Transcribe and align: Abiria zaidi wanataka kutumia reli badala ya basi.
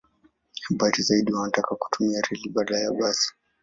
Abiria 0.71 1.03
zaidi 1.07 1.31
wanataka 1.33 1.75
kutumia 1.75 2.21
reli 2.21 2.49
badala 2.49 2.79
ya 2.79 2.91
basi. 2.91 3.31